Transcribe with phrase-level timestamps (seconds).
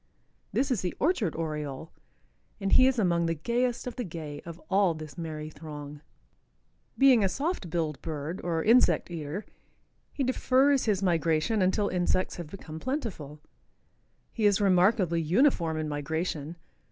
[0.51, 1.91] This is the Orchard Oriole,
[2.59, 6.01] and he is among the gayest of the gay of all this merry throng.
[6.97, 9.45] Being a soft billed bird, or insect eater,
[10.11, 13.41] he defers his migration until insects have become plentiful.
[14.33, 16.55] He is remarkably uniform in migration.